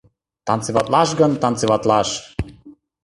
[0.47, 2.09] Танцеватлаш гын, танцеватлаш.